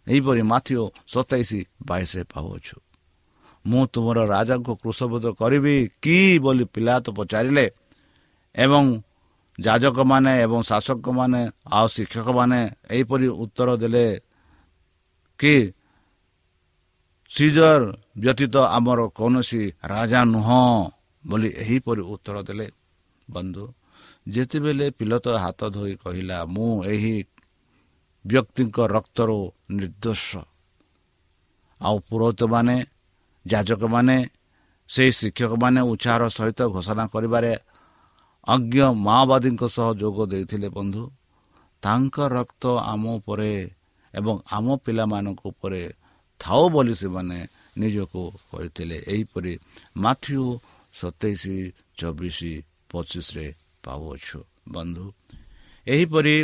[0.08, 1.49] ଏହିପରି ମାଥିଓ ସତେଇଶ
[1.88, 2.77] ବାଇଶରେ ପାଉଅଛୁ।
[3.65, 7.65] ମୁଁ ତୁମର ରାଜାଙ୍କୁ କୃଷବୋଧ କରିବି କି ବୋଲି ପିଲା ତ ପଚାରିଲେ
[8.55, 8.84] ଏବଂ
[9.60, 12.60] ଯାଜକମାନେ ଏବଂ ଶାସକମାନେ ଆଉ ଶିକ୍ଷକମାନେ
[12.91, 14.08] ଏହିପରି ଉତ୍ତର ଦେଲେ
[15.39, 15.55] କି
[17.31, 17.81] ସିଜର
[18.17, 20.61] ବ୍ୟତୀତ ଆମର କୌଣସି ରାଜା ନୁହଁ
[21.23, 22.67] ବୋଲି ଏହିପରି ଉତ୍ତର ଦେଲେ
[23.27, 23.63] ବନ୍ଧୁ
[24.27, 27.15] ଯେତେବେଳେ ପିଲତ ହାତ ଧୋଇ କହିଲା ମୁଁ ଏହି
[28.25, 29.38] ବ୍ୟକ୍ତିଙ୍କ ରକ୍ତରୁ
[29.71, 30.27] ନିର୍ଦ୍ଦୋଷ।
[31.81, 32.75] ଆଉ ପୁରୋହିତମାନେ
[33.45, 34.17] ଯାଜକମାନେ
[34.89, 37.51] ସେହି ଶିକ୍ଷକମାନେ ଉତ୍ସାହର ସହିତ ଘୋଷଣା କରିବାରେ
[38.47, 38.75] ଅଜ୍ଞ
[39.07, 41.03] ମାଓବାଦୀଙ୍କ ସହ ଯୋଗ ଦେଇଥିଲେ ବନ୍ଧୁ।
[41.83, 43.51] ତାଙ୍କ ରକ୍ତ ଆମ ଉପରେ
[44.13, 45.81] ଏବଂ ଆମ ପିଲାମାନଙ୍କ ଉପରେ
[46.39, 47.39] ଥାଉ ବୋଲି ସେମାନେ
[47.78, 48.21] ନିଜକୁ
[48.52, 49.54] କହିଥିଲେ। ଏହିପରି
[49.98, 50.41] ମାଥ୍ୟୁ
[50.93, 51.43] ସତେଇଶ
[51.98, 52.39] ଚବିଶ
[52.91, 53.48] ପଚିଶରେ
[53.86, 55.06] ପାଉଅଛୁ। ବନ୍ଧୁ
[55.88, 56.36] ଏହିପରି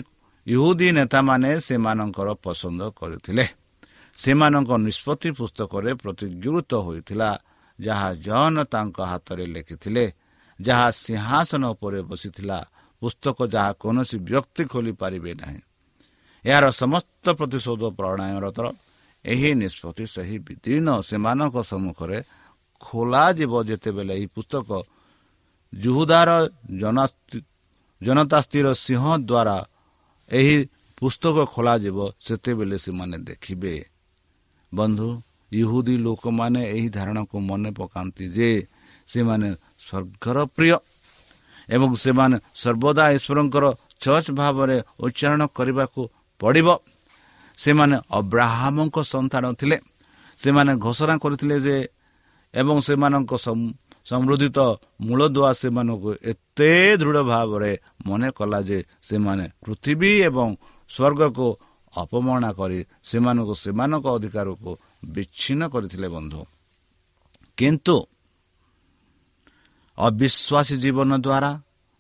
[0.48, 3.46] ଇହୁଦୀ ନେତାମାନେ ସେମାନଙ୍କର ପସନ୍ଦ କରିଥିଲେ।
[4.18, 7.30] ସେମାନଙ୍କ ନିଷ୍ପତ୍ତି ପୁସ୍ତକରେ ପ୍ରତିଗୃତ ହୋଇଥିଲା
[7.80, 10.06] ଯାହା ଜନ ତାଙ୍କ ହାତରେ ଲେଖିଥିଲେ
[10.60, 12.60] ଯାହା ସିଂହାସନ ଉପରେ ବସିଥିଲା।
[13.02, 15.60] ପୁସ୍ତକ ଯାହା କୌଣସି ବ୍ୟକ୍ତି ଖୋଲିପାରିବେ ନାହିଁ।
[16.46, 18.60] ଏହାର ସମସ୍ତ ପ୍ରତିଶୋଧ ପ୍ରଣୟରତ
[19.26, 22.20] ଏହି ନିଷ୍ପତ୍ତି ସେହି ବିଦିନ ସେମାନଙ୍କ ସମ୍ମୁଖରେ
[22.82, 24.70] ଖୋଲାଯିବ ଯେତେବେଳେ ଏହି ପୁସ୍ତକ
[25.74, 26.30] ଜୁହୁଦାର
[28.02, 29.58] ଜନତା ସ୍ଥିର ସିଂହ ଦ୍ୱାରା
[30.32, 30.56] ଏହି
[30.98, 33.76] ପୁସ୍ତକ ଖୋଲାଯିବ ସେତେବେଳେ ସେମାନେ ଦେଖିବେ।
[34.72, 35.10] ବନ୍ଧୁ
[35.52, 38.50] ଇହୁଦୀ ଲୋକମାନେ ଏହି ଧାରଣାକୁ ମନେ ପକାନ୍ତି ଯେ
[39.10, 39.48] ସେମାନେ
[39.86, 40.76] ସ୍ୱର୍ଗର ପ୍ରିୟ
[41.70, 43.66] ଏବଂ ସେମାନେ ସର୍ବଦା ଈଶ୍ୱରଙ୍କର
[44.04, 46.02] ଚର୍ଚ୍ଚ ଭାବରେ ଉଚ୍ଚାରଣ କରିବାକୁ
[46.42, 46.68] ପଡ଼ିବ।
[47.64, 49.78] ସେମାନେ ଅବ୍ରାହ୍ମଙ୍କ ସନ୍ତାନ ଥିଲେ।
[50.40, 51.76] ସେମାନେ ଘୋଷଣା କରିଥିଲେ ଯେ
[52.54, 53.32] ଏବଂ ସେମାନଙ୍କ
[54.10, 54.58] ସମୃଦ୍ଧିତ
[55.08, 57.72] ମୂଳଦୁଆ ସେମାନଙ୍କୁ ଏତେ ଦୃଢ଼ ଭାବରେ
[58.08, 60.48] ମନେ କଲା ଯେ ସେମାନେ ପୃଥିବୀ ଏବଂ
[60.90, 61.48] ସ୍ୱର୍ଗକୁ
[61.94, 64.72] ଅପମାନା କରି ସେମାନଙ୍କୁ ସେମାନଙ୍କ ଅଧିକାରକୁ
[65.14, 66.42] ବିଚ୍ଛିନ୍ନ କରିଥିଲେ ବନ୍ଧୁ।
[67.58, 67.96] କିନ୍ତୁ
[69.98, 71.52] ଅବିଶ୍ୱାସୀ ଜୀବନ ଦ୍ୱାରା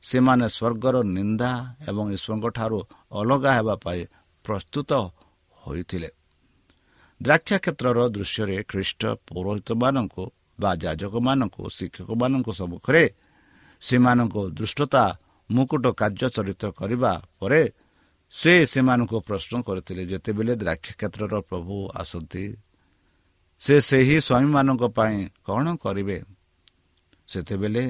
[0.04, 1.52] ସେମାନେ ସ୍ୱର୍ଗର ନିନ୍ଦା
[1.90, 2.80] ଏବଂ ଈଶ୍ୱରଙ୍କ ଠାରୁ
[3.20, 4.02] ଅଲଗା ହେବା ପାଇଁ
[4.46, 4.92] ପ୍ରସ୍ତୁତ
[5.68, 6.10] ହୋଇଥିଲେ।
[7.22, 10.24] ଦ୍ରାକ୍ଷା କ୍ଷେତ୍ରର ଦୃଶ୍ୟରେ ଖ୍ରୀଷ୍ଟ ପୌରୋହିତମାନଙ୍କୁ
[10.60, 13.04] ବା ଯାଜକମାନଙ୍କୁ ଶିକ୍ଷକମାନଙ୍କ ସମ୍ମୁଖରେ
[13.82, 15.04] ସେମାନଙ୍କ ଦୃଷ୍ଟତା
[15.50, 17.62] ମୁକୁଟ କାର୍ଯ୍ୟ ଚରିତ କରିବା ପରେ
[18.34, 22.44] ସେ ସେମାନଙ୍କୁ ପ୍ରଶ୍ନ କରିଥିଲେ ଯେତେବେଳେ ଦ୍ରାକ୍ଷ କ୍ଷେତ୍ରର ପ୍ରଭୁ ଆସନ୍ତି
[23.62, 26.18] ସେ ସେହି ସ୍ୱାମୀମାନଙ୍କ ପାଇଁ କ'ଣ କରିବେ?
[27.28, 27.84] ସେତେବେଳେ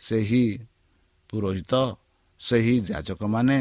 [0.00, 0.44] ସେହି
[1.30, 1.72] ପୁରୋହିତ
[2.40, 3.58] ସେହି ଯାଚକମାନେ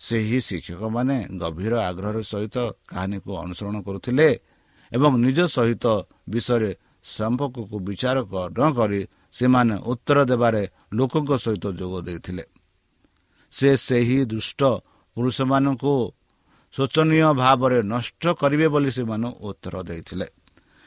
[0.00, 2.56] ସେହି ଶିକ୍ଷକମାନେ ଗଭୀର ଆଗ୍ରହର ସହିତ
[2.88, 4.28] କାହାଣୀକୁ ଅନୁସରଣ କରୁଥିଲେ
[4.92, 5.86] ଏବଂ ନିଜ ସହିତ
[6.28, 6.70] ବିଷୟରେ
[7.16, 8.16] ସମ୍ପର୍କକୁ ବିଚାର
[8.58, 9.00] ନ କରି
[9.32, 12.44] ସେମାନେ ଉତ୍ତର ଦେବାରେ ଲୋକଙ୍କ ସହିତ ଯୋଗ ଦେଇଥିଲେ।
[13.52, 14.60] ସେ ସେହି ଦୁଷ୍ଟ
[15.16, 15.94] ପୁରୁଷମାନଙ୍କୁ
[16.74, 20.26] ଶୋଚନୀୟ ଭାବରେ ନଷ୍ଟ କରିବେ ବୋଲି ସେମାନେ ଉତ୍ତର ଦେଇଥିଲେ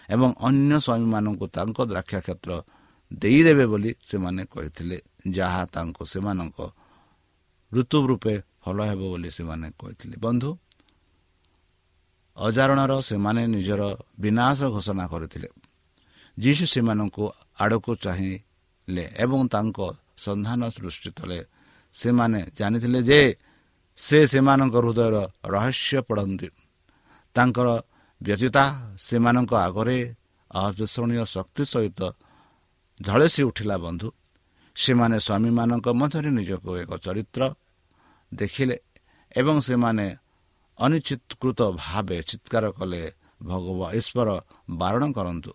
[0.09, 2.51] ଏବଂ ଅନ୍ୟ ସ୍ୱାମୀମାନଙ୍କୁ ତାଙ୍କ ଦ୍ରାକ୍ଷା କ୍ଷେତ୍ର
[3.11, 4.97] ଦେଇଦେବେ ବୋଲି ସେମାନେ କହିଥିଲେ
[5.29, 6.59] ଯାହା ତାଙ୍କୁ ସେମାନଙ୍କ
[7.71, 10.49] ଋତୁ ରୂପେ ଭଲ ହେବ ବୋଲି ସେମାନେ କହିଥିଲେ। ବନ୍ଧୁ
[12.37, 13.81] ଅଜାରଣର ସେମାନେ ନିଜର
[14.19, 15.49] ବିନାଶ ଘୋଷଣା କରିଥିଲେ।
[16.37, 17.23] ଯୀଶୁ ସେମାନଙ୍କୁ
[17.59, 19.77] ଆଡ଼କୁ ଚାହିଁଲେ ଏବଂ ତାଙ୍କ
[20.17, 21.39] ସନ୍ଧାନ ସୃଷ୍ଟି କଲେ
[21.93, 23.21] ସେମାନେ ଜାଣିଥିଲେ ଯେ
[23.97, 26.47] ସେ ସେମାନଙ୍କ ହୃଦୟର ରହସ୍ୟ ପଢ଼ନ୍ତି।
[27.35, 27.67] ତାଙ୍କର
[28.21, 28.65] ବ୍ୟତୀତା
[28.97, 29.97] ସେମାନଙ୍କ ଆଗରେ
[30.51, 32.01] ଅବିସ୍ମରଣୀୟ ଶକ୍ତି ସହିତ
[33.01, 34.07] ଝଳସି ଉଠିଲା ବନ୍ଧୁ।
[34.75, 37.41] ସେମାନେ ସ୍ୱାମୀମାନଙ୍କ ମଧ୍ୟରେ ନିଜକୁ ଏକ ଚରିତ୍ର
[38.33, 38.77] ଦେଖିଲେ
[39.31, 40.07] ଏବଂ ସେମାନେ
[40.79, 43.01] ଅନିଶ୍ଚିତକୃତ ଭାବେ ଚିତ୍କାର କଲେ
[43.43, 44.29] ଭଗବାନ ଈଶ୍ୱର
[44.69, 45.53] ବାରଣ କରନ୍ତୁ।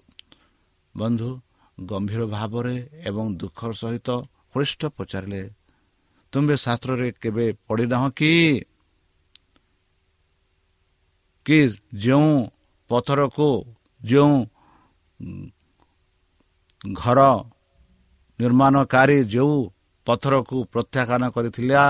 [0.94, 1.30] ବନ୍ଧୁ
[1.78, 2.76] ଗମ୍ଭୀର ଭାବରେ
[3.08, 4.08] ଏବଂ ଦୁଃଖର ସହିତ
[4.52, 5.42] ଖ୍ରୀଷ୍ଟ ପଚାରିଲେ
[6.32, 8.32] ତୁମେ ଶାସ୍ତ୍ରରେ କେବେ ପଢ଼ିନାହଁ କି?
[11.46, 11.58] କି
[11.94, 12.32] ଯେଉଁ
[12.90, 13.48] ପଥରକୁ
[14.04, 14.34] ଯେଉଁ
[16.94, 17.20] ଘର
[18.38, 19.56] ନିର୍ମାଣକାରୀ ଯେଉଁ
[20.06, 21.82] ପଥରକୁ ପ୍ରତ୍ୟାଖ୍ୟାନ କରିଥିଲା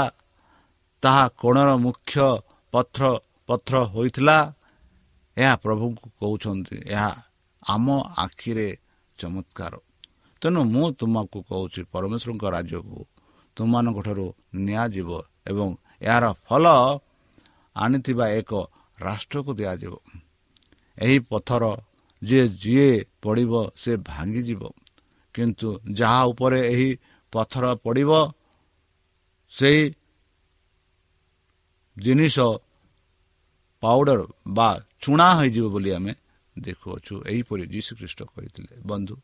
[1.02, 2.26] ତାହା କୋଣର ମୁଖ୍ୟ
[2.72, 3.04] ପଥର
[3.48, 4.38] ପଥର ହୋଇଥିଲା।
[5.36, 7.10] ଏହା ପ୍ରଭୁଙ୍କୁ କହୁଛନ୍ତି ଏହା
[7.62, 7.86] ଆମ
[8.24, 8.68] ଆଖିରେ
[9.18, 9.74] ଚମତ୍କାର।
[10.42, 12.98] ତେଣୁ ମୁଁ ତୁମକୁ କହୁଛି ପରମେଶ୍ୱରଙ୍କ ରାଜ୍ୟକୁ
[13.56, 14.26] ତୁମମାନଙ୍କଠାରୁ
[14.66, 15.10] ନିଆଯିବ
[15.50, 15.68] ଏବଂ
[16.02, 16.66] ଏହାର ଫଲ
[17.76, 18.52] ଆଣିଥିବା ଏକ
[18.98, 19.94] ରାଷ୍ଟ୍ରକୁ ଦିଆଯିବ।
[20.98, 21.64] ଏହି ପଥର
[22.22, 22.90] ଯିଏ ଯିଏ
[23.22, 24.62] ପଡ଼ିବ ସେ ଭାଙ୍ଗିଯିବ।
[25.34, 26.88] କିନ୍ତୁ ଯାହା ଉପରେ ଏହି
[27.32, 28.10] ପଥର ପଡ଼ିବ
[29.52, 29.82] ସେହି
[32.04, 32.36] ଜିନିଷ
[33.82, 34.68] ପାଉଡ଼ର ବା
[35.02, 36.12] ଚୁଣା ହୋଇଯିବ ବୋଲି ଆମେ
[36.56, 39.14] ଦେଖୁଅଛୁ। ଏହିପରି ଯୀଶୁଖ୍ରୀଷ୍ଟ କହିଥିଲେ ବନ୍ଧୁ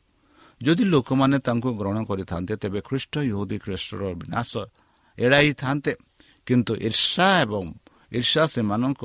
[0.60, 4.50] ଯଦି ଲୋକମାନେ ତାଙ୍କୁ ଗ୍ରହଣ କରିଥାନ୍ତେ ତେବେ ଖ୍ରୀଷ୍ଟ ଇହୁଦୀ ଖ୍ରୀଷ୍ଟର ବିନାଶ
[5.18, 5.92] ଏଡ଼ାଇଥାନ୍ତେ।
[6.46, 7.64] କିନ୍ତୁ ଈର୍ଷା ଏବଂ
[8.12, 9.02] ଈର୍ଷା ସେମାନଙ୍କ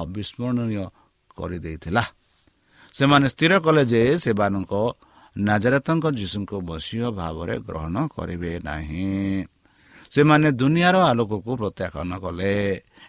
[0.00, 0.84] ଅବିସ୍ମରଣୀୟ
[1.36, 2.04] କରିଦେଇଥିଲା।
[2.94, 4.72] ସେମାନେ ସ୍ଥିର କଲେ ଯେ ସେମାନଙ୍କ
[5.38, 9.10] ନାଜରତଙ୍କ ଯୀଶୁଙ୍କ ମସିହ ଭାବରେ ଗ୍ରହଣ କରିବେ ନାହିଁ।
[10.14, 12.52] ସେମାନେ ଦୁନିଆର ଆଲୋକକୁ ପ୍ରତ୍ୟାଖ୍ୟାନ କଲେ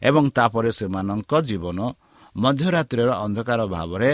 [0.09, 1.79] ଏବଂ ତାପରେ ସେମାନଙ୍କ ଜୀବନ
[2.35, 4.11] ମଧ୍ୟରାତ୍ରିର ଅନ୍ଧକାର ଭାବରେ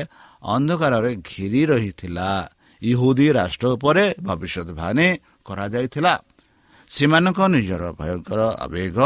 [0.55, 2.29] ଅନ୍ଧକାରରେ ଘିରି ରହିଥିଲା।
[2.81, 5.07] ଇହୁଦୀ ରାଷ୍ଟ୍ର ଉପରେ ଭବିଷ୍ୟତ ଭାନେ
[5.47, 6.13] କରାଯାଇଥିଲା।
[6.89, 8.97] ସେମାନଙ୍କ ନିଜର ଭୟଙ୍କର ଆବେଗ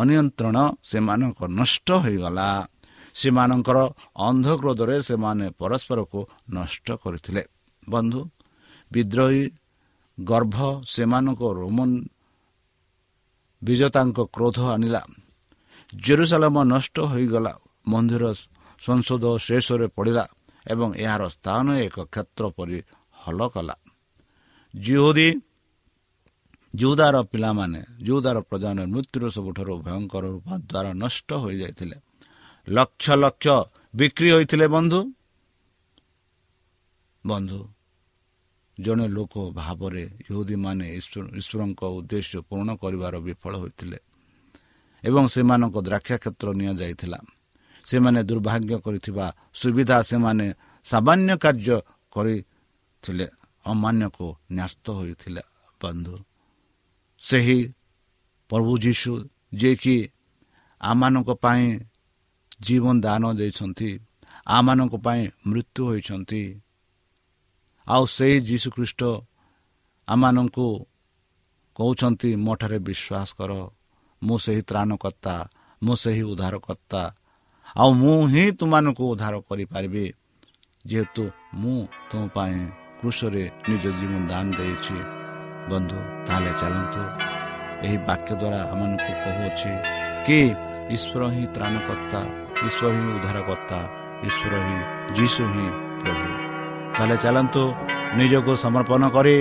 [0.00, 0.56] ଅନିୟନ୍ତ୍ରଣ
[0.90, 2.48] ସେମାନଙ୍କ ନଷ୍ଟ ହୋଇଗଲା।
[3.14, 3.78] ସେମାନଙ୍କର
[4.28, 6.20] ଅନ୍ଧକ୍ରୋଧରେ ସେମାନେ ପରସ୍ପରକୁ
[6.56, 7.42] ନଷ୍ଟ କରିଥିଲେ।
[7.82, 8.20] ବନ୍ଧୁ
[8.90, 9.44] ବିଦ୍ରୋହୀ
[10.18, 10.56] ଗର୍ଭ
[10.94, 11.90] ସେମାନଙ୍କ ରୋମନ
[13.64, 15.02] ବିଜେତାଙ୍କ କ୍ରୋଧ ଆଣିଲା।
[15.94, 17.52] ଜେରୁସାଲାମ ନଷ୍ଟ ହୋଇଗଲା।
[17.88, 18.24] ମନ୍ଦିର
[18.80, 20.24] ସଂସଦ ଶେଷରେ ପଡ଼ିଲା
[20.70, 22.78] ଏବଂ ଏହାର ସ୍ଥାନ ଏକ କ୍ଷେତ୍ର ପରି
[23.14, 23.74] ହଲ କଲା।
[24.74, 25.28] ଜିହୁଦୀ
[26.74, 31.96] ଯୁଦାର ପିଲାମାନେ ଯୁଦାର ପ୍ରଜାମାନେ ମୃତ୍ୟୁର ସବୁଠାରୁ ଭୟଙ୍କର ରୂପ ଦ୍ୱାରା ନଷ୍ଟ ହୋଇଯାଇଥିଲେ।
[32.68, 33.46] ଲକ୍ଷ ଲକ୍ଷ
[33.96, 35.00] ବିକ୍ରି ହୋଇଥିଲେ ବନ୍ଧୁ।
[37.26, 37.58] ବନ୍ଧୁ
[38.78, 40.86] ଜଣେ ଲୋକ ଭାବରେ ଇହୁଦୀମାନେ
[41.38, 43.98] ଈଶ୍ୱରଙ୍କ ଉଦ୍ଦେଶ୍ୟ ପୂରଣ କରିବାର ବିଫଳ ହୋଇଥିଲେ
[45.04, 47.18] ଏବଂ ସେମାନଙ୍କ ଦ୍ରାକ୍ଷା କ୍ଷେତ୍ର ନିଆଯାଇଥିଲା।
[47.84, 49.26] ସେମାନେ ଦୁର୍ଭାଗ୍ୟ କରିଥିବା
[49.60, 50.46] ସୁବିଧା ସେମାନେ
[50.86, 51.76] ସାମାନ୍ୟ କାର୍ଯ୍ୟ
[52.14, 53.26] କରିଥିଲେ
[53.64, 55.42] ଅମାନ୍ୟକୁ ନ୍ୟସ୍ତ ହୋଇଥିଲେ
[55.80, 56.16] ବନ୍ଧୁ।
[57.22, 57.58] ସେହି
[58.50, 59.12] ପ୍ରଭୁ ଯୀଶୁ
[59.54, 59.96] ଯିଏକି
[60.80, 61.66] ଆମମାନଙ୍କ ପାଇଁ
[62.66, 63.90] ଜୀବନ ଦାନ ଦେଇଛନ୍ତି
[64.46, 66.42] ଆମମାନଙ୍କ ପାଇଁ ମୃତ୍ୟୁ ହୋଇଛନ୍ତି
[67.88, 69.02] ଆଉ ସେହି ଯୀଶୁଖ୍ରୀଷ୍ଟ
[70.08, 70.86] ଆମମାନଙ୍କୁ
[71.76, 73.52] କହୁଛନ୍ତି ମୋ ଠାରେ ବିଶ୍ୱାସ କର।
[74.22, 75.48] ମୁଁ ସେହି ତ୍ରାଣକର୍ତ୍ତା
[75.82, 77.14] ମୁଁ ସେହି ଉଦ୍ଧାରକର୍ତ୍ତା।
[77.76, 80.12] ଆଉ ମୁଁ ହିଁ ତୁମମାନଙ୍କୁ ଉଦ୍ଧାର କରିପାରିବି।
[80.86, 82.66] ଯେହେତୁ ମୁଁ ତୁମ ପାଇଁ
[83.00, 84.98] କୃଷରେ ନିଜ ଜୀବନ ଦାନ ଦେଇଛି।
[85.70, 87.02] ବନ୍ଧୁ ତାହେଲେ ଚାଲନ୍ତୁ।
[87.86, 89.72] ଏହି ବାକ୍ୟ ଦ୍ୱାରା ଆମମାନଙ୍କୁ କହୁଅଛି
[90.26, 90.38] କି
[90.94, 92.20] ଈଶ୍ୱର ହିଁ ତ୍ରାଣକର୍ତ୍ତା
[92.66, 93.78] ଈଶ୍ୱର ହିଁ ଉଦ୍ଧାରକର୍ତ୍ତା
[94.28, 94.78] ଈଶ୍ୱର ହିଁ
[95.14, 95.91] ଯୀଶୁ ହିଁ ପ୍ରଭୁ
[97.02, 97.62] ତାହେଲେ ଚାଲନ୍ତୁ
[98.18, 99.36] ନିଜକୁ ସମର୍ପଣ କରି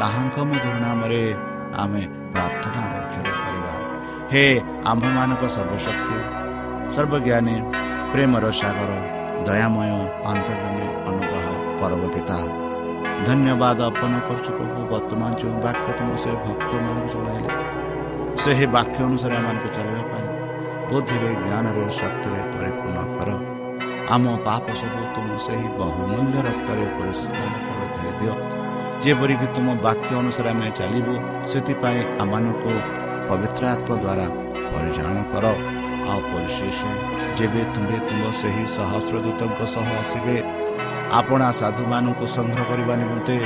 [0.00, 1.22] ତାହାଙ୍କ ମଧୁର ନାମରେ
[1.82, 3.72] ଆମେ ପ୍ରାର୍ଥନା ଉଚ୍ଚର କରିବା।
[4.32, 4.44] ହେ
[4.90, 6.18] ଆମ୍ଭମାନଙ୍କ ସର୍ବଶକ୍ତି
[6.94, 7.56] ସର୍ବଜ୍ଞାନୀ
[8.12, 8.90] ପ୍ରେମର ସାଗର
[9.46, 9.92] ଦୟାମୟ
[10.32, 11.46] ଅନ୍ତର୍ଜମୀ ଅନୁଗ୍ରହ
[11.80, 12.38] ପରମ ପିତା
[13.26, 17.50] ଧନ୍ୟବାଦ ଅର୍ପଣ କରୁଛୁ ପ୍ରଭୁ ବର୍ତ୍ତମାନ ଯେଉଁ ବାକ୍ୟ ତୁମ ସେ ଭକ୍ତମାନଙ୍କୁ ଶୁଣାଇଲେ
[18.42, 20.26] ସେହି ବାକ୍ୟ ଅନୁସାରେ ଏମାନଙ୍କୁ ଚାଲିବା ପାଇଁ
[20.90, 23.30] ବୁଦ୍ଧିରେ ଜ୍ଞାନରେ ଶକ୍ତିରେ ପରିପୂର୍ଣ୍ଣ କର।
[24.14, 27.80] ଆମ ପାପ ସବୁ ତୁମ ସେହି ବହୁମୂଲ୍ୟ ରକ୍ତରେ ପରିଷ୍କାର କର
[28.20, 28.32] ଦିଅ
[29.04, 31.14] ଯେପରିକି ତୁମ ବାକ୍ୟ ଅନୁସାରେ ଆମେ ଚାଲିବୁ
[31.50, 32.72] ସେଥିପାଇଁ ଆମମାନଙ୍କୁ
[33.28, 34.26] ପବିତ୍ର ଆତ୍ମା ଦ୍ୱାରା
[34.72, 35.44] ପରିଚାଳନା କର।
[36.10, 36.78] ଆଉ ପରିଶେଷ
[37.38, 40.36] ଯେବେ ତୁମେ ତୁମ ସେହି ସହସ୍ର ଦୂତଙ୍କ ସହ ଆସିବେ
[41.20, 43.36] ଆପଣା ସାଧୁମାନଙ୍କୁ ସଂଗ୍ରହ କରିବା ନିମନ୍ତେ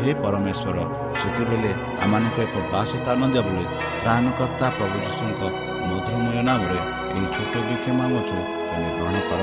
[0.00, 0.78] ହେ ପରମେଶ୍ୱର
[1.20, 1.72] ସେତେବେଳେ
[2.04, 3.64] ଆମମାନଙ୍କୁ ଏକ ବାସସ୍ଥାନ ଦିଅ ବୋଲି
[4.00, 5.40] ତ୍ରାଣକର୍ତ୍ତା ପ୍ରଭୁ ଯୀଶୁଙ୍କ
[5.88, 6.78] ମଧୁରମୟ ନାମରେ
[7.16, 8.38] ଏହି ଛୋଟ ବିକ୍ଷମ ଅଛୁ
[8.96, 9.42] ଗ୍ରହଣ କର।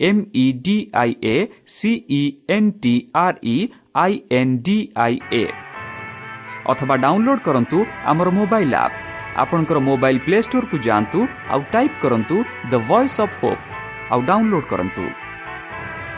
[0.00, 5.18] M E D I A C E N T R E I N D I
[5.32, 5.46] A
[6.70, 8.92] अथवा डाउनलोड करन्तु अमर मोबाइल आप
[9.42, 14.66] आपनकर मोबाइल प्ले स्टोर कु जानतु आउ टाइप करन्तु द वॉयस अफ पोप आउ डाउनलोड
[14.72, 15.04] करन्तु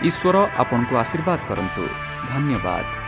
[0.09, 1.85] ईश्वर आपनकु आशीर्वाद करन्तु
[2.33, 3.08] धन्यवाद